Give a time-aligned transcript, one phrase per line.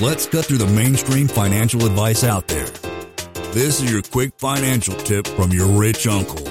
[0.00, 2.66] Let's cut through the mainstream financial advice out there.
[3.52, 6.42] This is your quick financial tip from your rich uncle.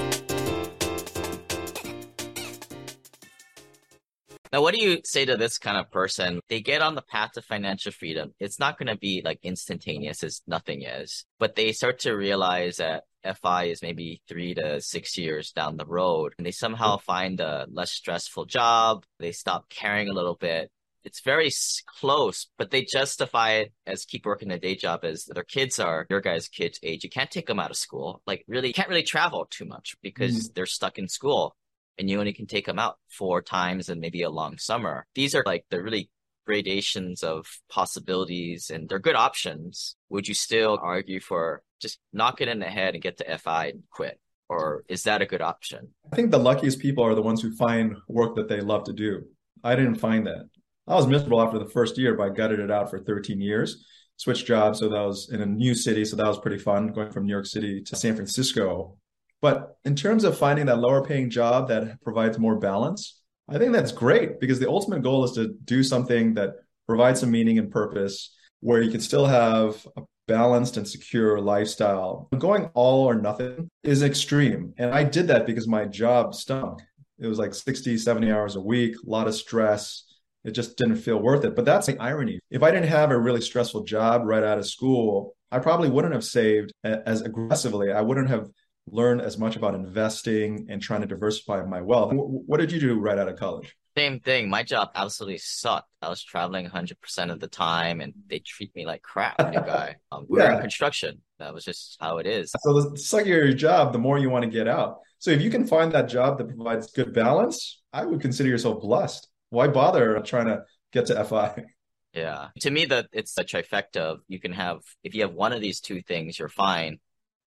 [4.54, 6.42] Now, what do you say to this kind of person?
[6.50, 8.34] They get on the path to financial freedom.
[8.40, 12.78] It's not going to be like instantaneous as nothing is, but they start to realize
[12.78, 17.40] that FI is maybe three to six years down the road and they somehow find
[17.40, 19.04] a less stressful job.
[19.20, 20.70] They stop caring a little bit.
[21.04, 21.52] It's very
[22.00, 26.06] close, but they justify it as keep working a day job as their kids are
[26.10, 27.04] your guys' kids' age.
[27.04, 28.22] You can't take them out of school.
[28.28, 31.56] Like really you can't really travel too much because mm they're stuck in school
[31.98, 35.06] and you only can take them out four times and maybe a long summer.
[35.16, 36.10] These are like the really
[36.46, 39.96] gradations of possibilities and they're good options.
[40.10, 43.68] Would you still argue for just knock it in the head and get to FI
[43.68, 44.20] and quit?
[44.50, 45.90] Or is that a good option?
[46.12, 48.94] I think the luckiest people are the ones who find work that they love to
[48.94, 49.24] do.
[49.64, 50.50] I didn't find that.
[50.92, 53.86] I was miserable after the first year, but I gutted it out for 13 years.
[54.18, 56.94] Switched jobs, so that was in a new city, so that was pretty fun.
[56.94, 58.98] Going from New York City to San Francisco
[59.42, 63.74] but in terms of finding that lower paying job that provides more balance, I think
[63.74, 66.52] that's great because the ultimate goal is to do something that
[66.88, 72.30] provides some meaning and purpose where you can still have a balanced and secure lifestyle.
[72.38, 74.74] Going all or nothing is extreme.
[74.78, 76.80] And I did that because my job stunk.
[77.18, 80.04] It was like 60, 70 hours a week, a lot of stress.
[80.44, 81.56] It just didn't feel worth it.
[81.56, 82.40] But that's the irony.
[82.50, 86.14] If I didn't have a really stressful job right out of school, I probably wouldn't
[86.14, 87.92] have saved as aggressively.
[87.92, 88.50] I wouldn't have
[88.88, 92.12] learned as much about investing and trying to diversify my wealth.
[92.14, 93.76] What did you do right out of college?
[93.98, 94.50] Same thing.
[94.50, 95.90] My job absolutely sucked.
[96.02, 99.98] I was traveling 100% of the time and they treat me like crap, new guy.
[100.14, 100.48] Um, we yeah.
[100.48, 101.22] were in construction.
[101.40, 102.54] That was just how it is.
[102.60, 105.00] So the suckier your job, the more you want to get out.
[105.20, 108.82] So if you can find that job that provides good balance, I would consider yourself
[108.82, 109.28] blessed.
[109.52, 111.66] Why bother trying to get to FI?
[112.14, 112.50] Yeah.
[112.62, 115.62] To me, that it's a trifecta of you can have, if you have one of
[115.62, 117.00] these two things, you're fine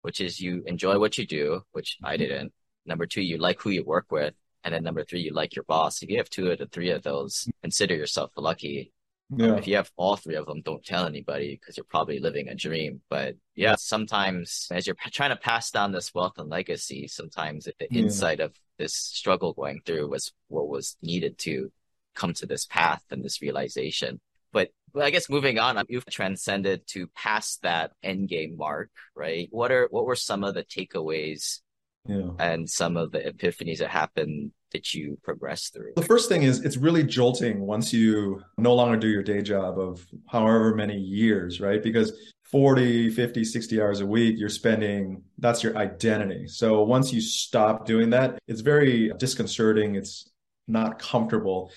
[0.03, 2.53] which is you enjoy what you do, which I didn't.
[2.85, 4.35] Number two, you like who you work with.
[4.65, 6.03] And then number three, you like your boss.
[6.03, 8.93] If you have two of the three of those, consider yourself lucky.
[9.33, 9.47] Um, yeah.
[9.53, 12.49] Um, if you have all three of them, don't tell anybody because you're probably living
[12.49, 13.01] a dream.
[13.09, 17.75] But yeah, sometimes as you're trying to pass down this wealth and legacy, sometimes the
[17.91, 18.03] yeah.
[18.03, 21.73] insight of this struggle going through was what was needed to
[22.15, 24.21] come to this path and this realization.
[24.53, 28.91] But well, I guess moving on, um, you've transcended to past that end game mark,
[29.17, 29.49] right?
[29.51, 31.61] What are what were some of the takeaways
[32.07, 32.31] yeah.
[32.39, 35.93] and some of the epiphanies that happened that you progressed through?
[35.97, 39.79] The first thing is it's really jolting once you no longer do your day job
[39.79, 41.83] of however many years, right?
[41.83, 42.13] Because
[42.45, 46.47] 40, 50, 60 hours a week, you're spending, that's your identity.
[46.49, 49.95] So once you stop doing that, it's very disconcerting.
[49.95, 50.29] It's
[50.69, 51.73] not comfortable.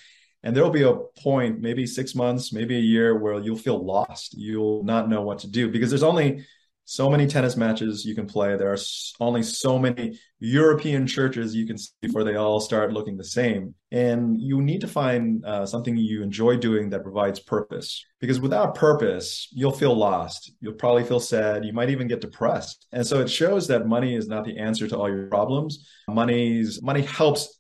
[0.46, 4.36] And there'll be a point, maybe six months, maybe a year, where you'll feel lost.
[4.38, 6.46] You'll not know what to do because there's only
[6.86, 8.56] so many tennis matches you can play.
[8.56, 8.78] There are
[9.20, 13.74] only so many European churches you can see before they all start looking the same.
[13.92, 18.06] And you need to find uh, something you enjoy doing that provides purpose.
[18.20, 20.52] Because without purpose, you'll feel lost.
[20.62, 21.66] You'll probably feel sad.
[21.66, 22.86] You might even get depressed.
[22.92, 25.90] And so it shows that money is not the answer to all your problems.
[26.08, 27.60] Money's money helps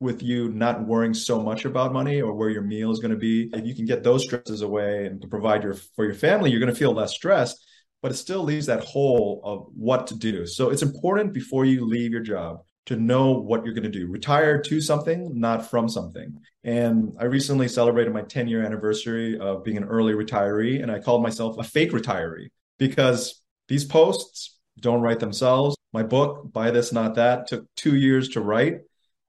[0.00, 3.16] with you not worrying so much about money or where your meal is going to
[3.16, 3.48] be.
[3.52, 6.72] If you can get those stresses away and provide your for your family you're going
[6.72, 7.66] to feel less stressed
[8.02, 10.46] but it still leaves that hole of what to do.
[10.46, 14.06] So it's important before you leave your job to know what you're going to do.
[14.06, 16.38] Retire to something not from something.
[16.62, 20.98] And i recently celebrated my 10 year anniversary of being an early retiree and i
[20.98, 25.76] called myself a fake retiree because these posts don't write themselves.
[25.92, 28.80] My book buy this not that took two years to write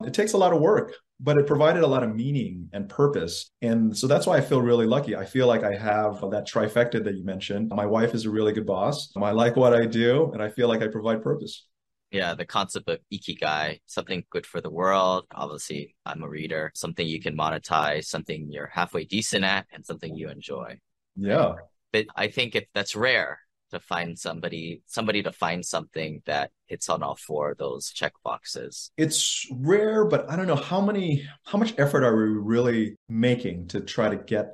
[0.06, 3.50] it takes a lot of work, but it provided a lot of meaning and purpose.
[3.62, 5.16] And so that's why I feel really lucky.
[5.16, 7.72] I feel like I have that trifecta that you mentioned.
[7.74, 9.12] My wife is a really good boss.
[9.16, 11.66] I like what I do, and I feel like I provide purpose.
[12.12, 15.26] Yeah, the concept of ikigai, something good for the world.
[15.32, 20.16] Obviously, I'm a reader, something you can monetize, something you're halfway decent at, and something
[20.16, 20.78] you enjoy.
[21.18, 21.54] Yeah.
[21.92, 23.40] But I think if that's rare
[23.72, 28.14] to find somebody somebody to find something that hits on all four of those check
[28.24, 28.92] boxes.
[28.98, 33.68] It's rare but i don't know how many how much effort are we really making
[33.70, 34.52] to try to get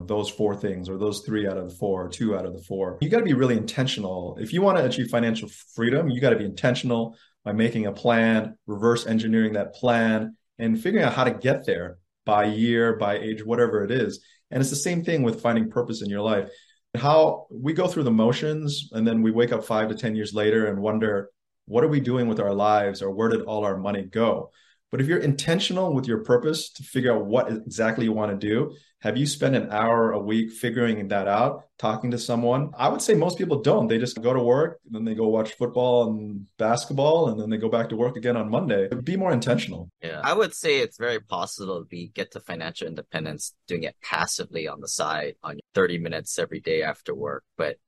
[0.00, 2.62] those four things or those three out of the four or two out of the
[2.62, 2.98] four?
[3.00, 4.36] You got to be really intentional.
[4.40, 7.92] If you want to achieve financial freedom you got to be intentional by making a
[7.92, 13.18] plan reverse engineering that plan and figuring out how to get there by year by
[13.18, 14.24] age whatever it is.
[14.50, 16.48] And it's the same thing with finding purpose in your life
[16.96, 20.32] how we go through the motions and then we wake up five to 10 years
[20.32, 21.30] later and wonder,
[21.66, 24.50] what are we doing with our lives or where did all our money go?
[24.94, 28.46] But if you're intentional with your purpose to figure out what exactly you want to
[28.46, 32.70] do, have you spent an hour a week figuring that out, talking to someone?
[32.78, 33.88] I would say most people don't.
[33.88, 37.50] They just go to work, and then they go watch football and basketball, and then
[37.50, 38.86] they go back to work again on Monday.
[39.02, 39.90] Be more intentional.
[40.00, 40.20] Yeah.
[40.22, 44.68] I would say it's very possible to be get to financial independence doing it passively
[44.68, 47.42] on the side on 30 minutes every day after work.
[47.58, 47.78] But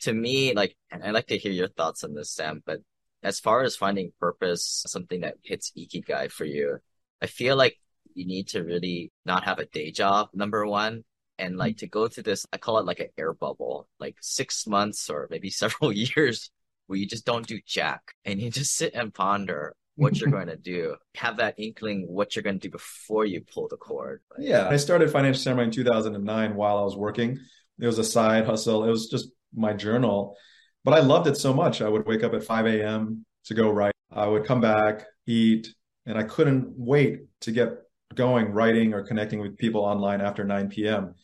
[0.00, 2.80] to me, like, I'd like to hear your thoughts on this, Sam, but
[3.22, 6.78] as far as finding purpose, something that hits ikigai for you,
[7.22, 7.76] I feel like
[8.14, 11.04] you need to really not have a day job, number one.
[11.38, 14.66] And like to go through this, I call it like an air bubble, like six
[14.66, 16.50] months or maybe several years
[16.86, 20.48] where you just don't do jack and you just sit and ponder what you're going
[20.48, 20.96] to do.
[21.14, 24.20] Have that inkling what you're going to do before you pull the cord.
[24.38, 24.62] yeah.
[24.62, 27.38] I uh, started Financial Samurai in 2009 while I was working.
[27.78, 28.84] It was a side hustle.
[28.84, 30.36] It was just my journal,
[30.84, 31.82] but I loved it so much.
[31.82, 33.24] I would wake up at 5 a.m.
[33.44, 33.94] to go write.
[34.10, 35.74] I would come back, eat,
[36.06, 37.70] and I couldn't wait to get
[38.14, 41.14] going writing or connecting with people online after 9 p.m.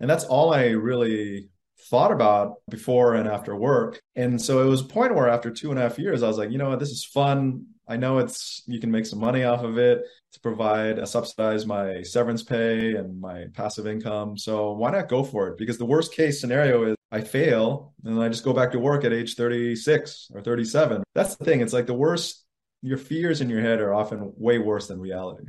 [0.00, 1.48] And that's all I really
[1.88, 4.00] thought about before and after work.
[4.16, 6.38] And so it was a point where after two and a half years, I was
[6.38, 7.66] like, you know what, this is fun.
[7.86, 10.02] I know it's you can make some money off of it
[10.32, 14.38] to provide uh, subsidize my severance pay and my passive income.
[14.38, 15.58] So why not go for it?
[15.58, 19.04] Because the worst case scenario is I fail and I just go back to work
[19.04, 21.04] at age 36 or 37.
[21.14, 21.60] That's the thing.
[21.60, 22.44] It's like the worst
[22.82, 25.44] your fears in your head are often way worse than reality.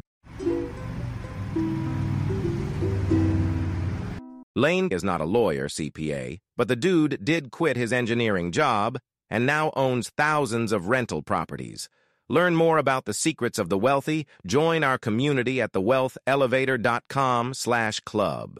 [4.55, 8.99] Lane is not a lawyer, CPA, but the dude did quit his engineering job
[9.31, 11.89] and now owns thousands of rental properties.
[12.29, 14.27] Learn more about the secrets of the wealthy.
[14.45, 18.59] Join our community at thewealthelevator.com slash club.